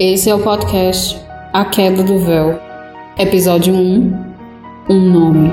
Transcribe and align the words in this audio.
Esse 0.00 0.28
é 0.28 0.34
o 0.34 0.42
podcast 0.42 1.16
A 1.52 1.64
Queda 1.66 2.02
do 2.02 2.18
Véu, 2.18 2.58
episódio 3.16 3.72
1 3.72 4.34
Um 4.90 5.00
Nome. 5.00 5.52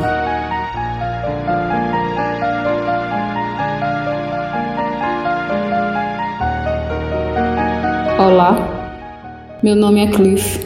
Olá, 8.20 9.60
meu 9.62 9.76
nome 9.76 10.04
é 10.04 10.08
Cliff. 10.08 10.66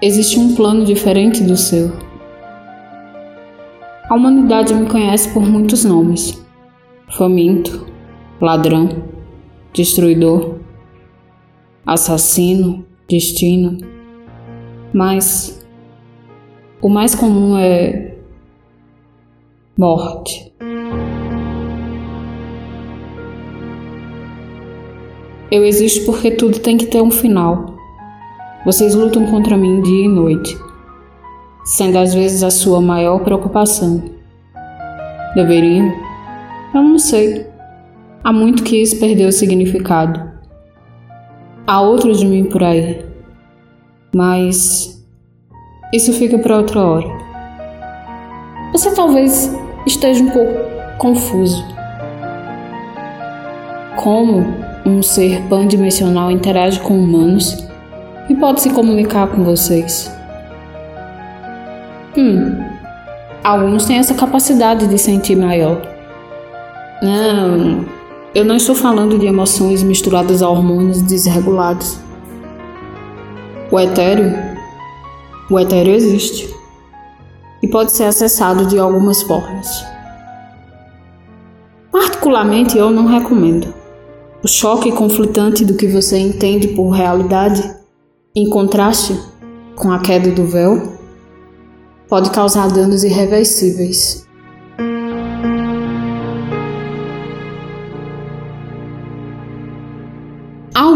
Existe 0.00 0.40
um 0.40 0.54
plano 0.54 0.86
diferente 0.86 1.42
do 1.42 1.54
seu. 1.54 1.92
A 4.08 4.14
humanidade 4.14 4.72
me 4.72 4.88
conhece 4.88 5.34
por 5.34 5.42
muitos 5.42 5.84
nomes: 5.84 6.42
faminto, 7.10 7.86
ladrão, 8.40 8.88
destruidor 9.74 10.57
assassino, 11.88 12.84
destino, 13.08 13.78
mas 14.92 15.66
o 16.82 16.88
mais 16.90 17.14
comum 17.14 17.56
é 17.56 18.14
morte. 19.74 20.52
Eu 25.50 25.64
existo 25.64 26.04
porque 26.04 26.30
tudo 26.30 26.58
tem 26.58 26.76
que 26.76 26.84
ter 26.84 27.00
um 27.00 27.10
final. 27.10 27.74
Vocês 28.66 28.94
lutam 28.94 29.24
contra 29.24 29.56
mim 29.56 29.80
dia 29.80 30.04
e 30.04 30.08
noite, 30.08 30.58
sendo 31.64 31.96
às 31.96 32.12
vezes 32.12 32.42
a 32.42 32.50
sua 32.50 32.82
maior 32.82 33.20
preocupação. 33.20 34.02
Deveriam? 35.34 35.90
Eu 36.74 36.82
não 36.82 36.98
sei. 36.98 37.46
Há 38.22 38.30
muito 38.30 38.62
que 38.62 38.76
isso 38.76 39.00
perdeu 39.00 39.28
o 39.30 39.32
significado. 39.32 40.37
Há 41.68 41.82
outros 41.82 42.20
de 42.20 42.26
mim 42.26 42.44
por 42.44 42.64
aí, 42.64 43.04
mas 44.16 45.04
isso 45.92 46.14
fica 46.14 46.38
para 46.38 46.56
outra 46.56 46.80
hora. 46.80 47.06
Você 48.72 48.94
talvez 48.94 49.54
esteja 49.86 50.24
um 50.24 50.30
pouco 50.30 50.54
confuso. 50.96 51.62
Como 53.96 54.46
um 54.86 55.02
ser 55.02 55.42
pandimensional 55.50 56.30
interage 56.30 56.80
com 56.80 56.98
humanos 56.98 57.68
e 58.30 58.34
pode 58.34 58.62
se 58.62 58.70
comunicar 58.70 59.28
com 59.28 59.44
vocês? 59.44 60.10
Hum, 62.16 62.64
alguns 63.44 63.84
têm 63.84 63.98
essa 63.98 64.14
capacidade 64.14 64.86
de 64.86 64.96
sentir 64.96 65.36
maior. 65.36 65.82
Não, 67.02 67.97
eu 68.34 68.44
não 68.44 68.56
estou 68.56 68.74
falando 68.74 69.18
de 69.18 69.26
emoções 69.26 69.82
misturadas 69.82 70.42
a 70.42 70.48
hormônios 70.48 71.00
desregulados. 71.00 71.98
O 73.70 73.80
etéreo, 73.80 74.32
o 75.50 75.58
etéreo 75.58 75.94
existe 75.94 76.54
e 77.62 77.68
pode 77.68 77.92
ser 77.92 78.04
acessado 78.04 78.66
de 78.66 78.78
algumas 78.78 79.22
formas. 79.22 79.84
Particularmente, 81.90 82.76
eu 82.76 82.90
não 82.90 83.06
recomendo. 83.06 83.72
O 84.44 84.46
choque 84.46 84.92
conflitante 84.92 85.64
do 85.64 85.74
que 85.74 85.86
você 85.86 86.18
entende 86.18 86.68
por 86.68 86.90
realidade, 86.90 87.74
em 88.36 88.48
contraste 88.50 89.18
com 89.74 89.90
a 89.90 89.98
queda 89.98 90.30
do 90.30 90.44
véu, 90.44 90.92
pode 92.08 92.30
causar 92.30 92.68
danos 92.68 93.02
irreversíveis. 93.02 94.27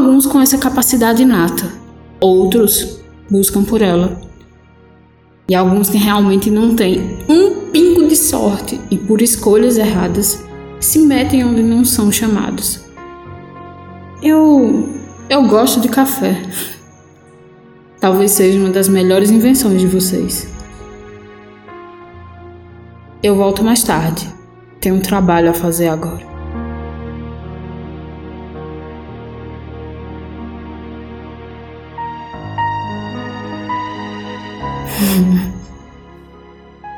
Alguns 0.03 0.27
com 0.27 0.41
essa 0.41 0.59
capacidade 0.59 1.23
inata, 1.23 1.71
outros 2.21 3.01
buscam 3.31 3.63
por 3.63 3.81
ela. 3.81 4.21
E 5.49 5.55
alguns 5.55 5.89
que 5.89 5.97
realmente 5.97 6.51
não 6.51 6.75
têm 6.75 7.19
um 7.29 7.71
pingo 7.71 8.09
de 8.09 8.17
sorte 8.17 8.81
e 8.91 8.99
por 8.99 9.23
escolhas 9.23 9.79
erradas 9.79 10.43
se 10.81 10.99
metem 10.99 11.45
onde 11.45 11.63
não 11.63 11.85
são 11.85 12.11
chamados. 12.11 12.81
Eu 14.21 14.89
eu 15.31 15.47
gosto 15.47 15.81
de 15.81 15.89
café. 15.89 16.43
Talvez 18.01 18.33
seja 18.33 18.59
uma 18.59 18.71
das 18.71 18.89
melhores 18.89 19.31
invenções 19.31 19.81
de 19.81 19.87
vocês. 19.87 20.49
Eu 23.23 23.37
volto 23.37 23.63
mais 23.63 23.85
tarde. 23.85 24.29
Tenho 24.81 24.97
um 24.97 25.01
trabalho 25.01 25.51
a 25.51 25.55
fazer 25.55 25.89
agora. 25.89 26.32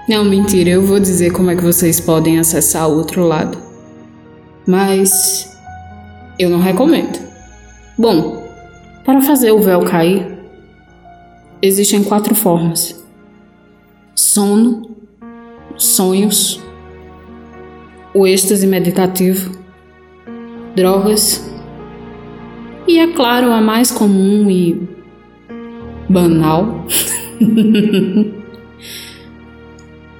Não, 0.08 0.24
mentira, 0.24 0.70
eu 0.70 0.82
vou 0.82 1.00
dizer 1.00 1.32
como 1.32 1.50
é 1.50 1.56
que 1.56 1.62
vocês 1.62 1.98
podem 1.98 2.38
acessar 2.38 2.88
o 2.88 2.96
outro 2.96 3.26
lado. 3.26 3.56
Mas 4.66 5.58
eu 6.38 6.50
não 6.50 6.60
recomendo. 6.60 7.18
Bom, 7.96 8.46
para 9.04 9.22
fazer 9.22 9.52
o 9.52 9.62
véu 9.62 9.82
cair, 9.84 10.38
existem 11.62 12.04
quatro 12.04 12.34
formas: 12.34 13.02
sono, 14.14 14.90
sonhos, 15.76 16.60
o 18.14 18.26
êxtase 18.26 18.66
meditativo, 18.66 19.58
drogas 20.74 21.50
e, 22.86 22.98
é 22.98 23.06
claro, 23.12 23.50
a 23.50 23.60
mais 23.60 23.90
comum 23.90 24.50
e 24.50 24.88
banal. 26.08 26.84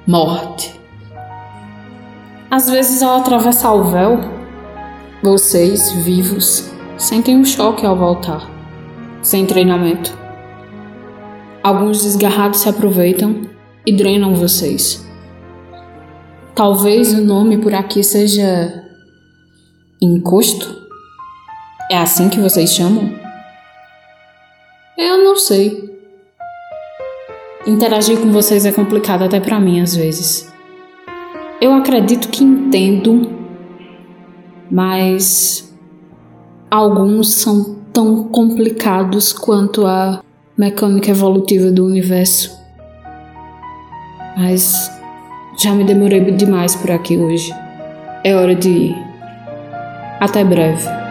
Morte. 0.07 0.79
Às 2.49 2.69
vezes, 2.69 3.01
ao 3.01 3.19
atravessar 3.19 3.73
o 3.73 3.85
véu, 3.85 4.19
vocês, 5.21 5.91
vivos, 6.03 6.71
sentem 6.97 7.35
um 7.35 7.45
choque 7.45 7.85
ao 7.85 7.95
voltar, 7.95 8.49
sem 9.21 9.45
treinamento. 9.45 10.15
Alguns 11.63 12.03
desgarrados 12.03 12.59
se 12.59 12.69
aproveitam 12.69 13.41
e 13.85 13.91
drenam 13.91 14.35
vocês. 14.35 15.05
Talvez 16.53 17.13
o 17.13 17.21
nome 17.21 17.57
por 17.57 17.73
aqui 17.73 18.03
seja 18.03 18.83
encosto? 20.01 20.85
É 21.91 21.97
assim 21.97 22.29
que 22.29 22.39
vocês 22.39 22.73
chamam? 22.73 23.13
Eu 24.97 25.23
não 25.23 25.35
sei. 25.35 25.94
Interagir 27.65 28.19
com 28.19 28.31
vocês 28.31 28.63
é 28.63 28.71
complicado 28.71 29.23
até 29.23 29.39
para 29.39 29.59
mim 29.59 29.81
às 29.81 29.95
vezes. 29.95 30.53
Eu 31.59 31.73
acredito 31.73 32.29
que 32.29 32.43
entendo, 32.43 33.31
mas 34.69 35.73
alguns 36.69 37.33
são 37.33 37.75
tão 37.91 38.25
complicados 38.25 39.33
quanto 39.33 39.85
a 39.87 40.21
mecânica 40.55 41.09
evolutiva 41.09 41.71
do 41.71 41.85
universo. 41.85 42.55
Mas 44.37 44.91
já 45.57 45.71
me 45.71 45.83
demorei 45.83 46.19
demais 46.31 46.75
por 46.75 46.91
aqui 46.91 47.17
hoje. 47.17 47.51
É 48.23 48.35
hora 48.35 48.53
de 48.53 48.69
ir. 48.69 48.95
Até 50.19 50.43
breve. 50.43 51.04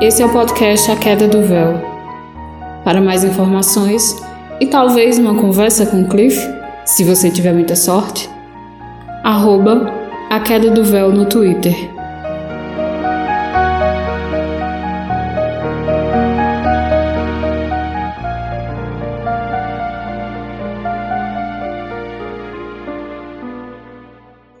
Esse 0.00 0.22
é 0.22 0.26
o 0.26 0.32
podcast 0.32 0.90
A 0.90 0.96
Queda 0.96 1.28
do 1.28 1.42
Véu. 1.42 1.74
Para 2.82 3.02
mais 3.02 3.22
informações 3.22 4.16
e 4.58 4.66
talvez 4.66 5.18
uma 5.18 5.34
conversa 5.34 5.84
com 5.84 6.08
Cliff, 6.08 6.38
se 6.86 7.04
você 7.04 7.30
tiver 7.30 7.52
muita 7.52 7.76
sorte, 7.76 8.26
arroba 9.22 9.92
A 10.30 10.40
Queda 10.40 10.70
do 10.70 10.82
Véu 10.82 11.12
no 11.12 11.26
Twitter. 11.26 11.74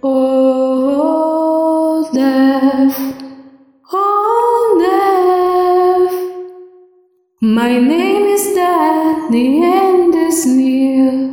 Oh, 0.02 2.06
death. 2.12 3.19
My 7.60 7.78
name 7.78 8.24
is 8.24 8.54
that 8.54 9.28
the 9.30 9.62
end 9.62 10.14
is 10.14 10.46
near. 10.46 11.29